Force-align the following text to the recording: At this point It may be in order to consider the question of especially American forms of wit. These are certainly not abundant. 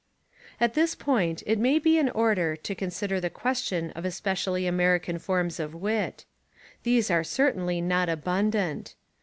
At 0.59 0.73
this 0.73 0.95
point 0.95 1.43
It 1.45 1.59
may 1.59 1.77
be 1.77 1.99
in 1.99 2.09
order 2.09 2.55
to 2.55 2.73
consider 2.73 3.19
the 3.19 3.29
question 3.29 3.91
of 3.91 4.03
especially 4.03 4.65
American 4.65 5.19
forms 5.19 5.59
of 5.59 5.75
wit. 5.75 6.25
These 6.81 7.11
are 7.11 7.23
certainly 7.23 7.81
not 7.81 8.09
abundant. 8.09 8.95